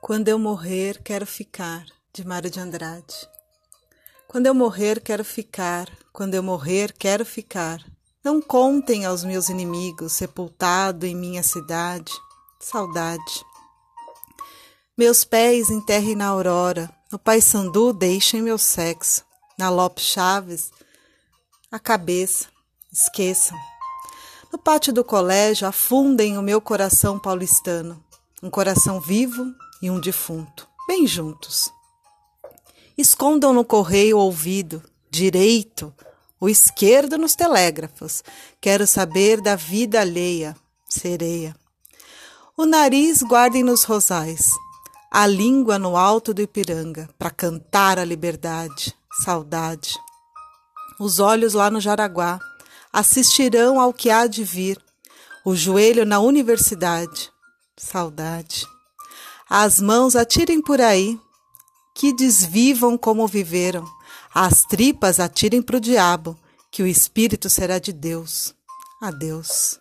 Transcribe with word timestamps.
Quando 0.00 0.28
eu 0.28 0.38
morrer, 0.38 1.02
quero 1.02 1.26
ficar, 1.26 1.84
de 2.12 2.24
Mário 2.24 2.48
de 2.48 2.60
Andrade. 2.60 3.28
Quando 4.28 4.46
eu 4.46 4.54
morrer, 4.54 5.00
quero 5.00 5.24
ficar, 5.24 5.90
quando 6.12 6.34
eu 6.34 6.42
morrer, 6.42 6.94
quero 6.96 7.26
ficar. 7.26 7.84
Não 8.22 8.40
contem 8.40 9.04
aos 9.04 9.24
meus 9.24 9.48
inimigos, 9.48 10.12
sepultado 10.12 11.04
em 11.04 11.16
minha 11.16 11.42
cidade, 11.42 12.12
saudade. 12.60 13.44
Meus 14.96 15.24
pés 15.24 15.68
enterrem 15.68 16.14
na 16.14 16.28
aurora, 16.28 16.88
no 17.10 17.18
Pai 17.18 17.40
Sandu 17.40 17.92
deixem 17.92 18.40
meu 18.40 18.56
sexo, 18.56 19.24
na 19.58 19.68
Lopes 19.68 20.04
Chaves, 20.04 20.70
a 21.72 21.78
cabeça, 21.78 22.46
esqueçam. 22.90 23.58
No 24.52 24.58
pátio 24.58 24.92
do 24.92 25.02
colégio 25.04 25.66
afundem 25.66 26.38
o 26.38 26.42
meu 26.42 26.60
coração 26.60 27.18
paulistano, 27.18 28.02
um 28.42 28.50
coração 28.50 29.00
vivo 29.00 29.54
e 29.82 29.90
um 29.90 29.98
defunto, 30.00 30.68
bem 30.86 31.06
juntos. 31.06 31.70
Escondam 32.96 33.52
no 33.52 33.64
correio 33.64 34.16
o 34.16 34.20
ouvido, 34.20 34.82
direito, 35.10 35.92
o 36.40 36.48
esquerdo 36.48 37.18
nos 37.18 37.34
telégrafos. 37.34 38.22
Quero 38.60 38.86
saber 38.86 39.40
da 39.40 39.56
vida 39.56 40.00
alheia, 40.00 40.56
sereia. 40.88 41.54
O 42.56 42.64
nariz 42.64 43.22
guardem 43.22 43.62
nos 43.62 43.84
rosais, 43.84 44.52
a 45.10 45.26
língua 45.26 45.78
no 45.78 45.96
alto 45.96 46.34
do 46.34 46.42
Ipiranga, 46.42 47.08
para 47.18 47.30
cantar 47.30 47.98
a 47.98 48.04
liberdade, 48.04 48.94
saudade. 49.24 49.94
Os 50.98 51.20
olhos 51.20 51.54
lá 51.54 51.70
no 51.70 51.80
Jaraguá 51.80 52.40
assistirão 52.92 53.80
ao 53.80 53.92
que 53.92 54.10
há 54.10 54.26
de 54.26 54.42
vir, 54.42 54.76
o 55.44 55.54
joelho 55.54 56.04
na 56.04 56.18
universidade, 56.18 57.30
saudade. 57.78 58.66
As 59.48 59.80
mãos 59.80 60.14
atirem 60.14 60.60
por 60.60 60.80
aí, 60.80 61.18
que 61.94 62.12
desvivam 62.12 62.98
como 62.98 63.26
viveram. 63.26 63.84
As 64.34 64.64
tripas 64.64 65.18
atirem 65.18 65.62
para 65.62 65.78
o 65.78 65.80
diabo, 65.80 66.38
que 66.70 66.82
o 66.82 66.86
espírito 66.86 67.48
será 67.48 67.78
de 67.78 67.92
Deus. 67.92 68.54
Adeus. 69.00 69.80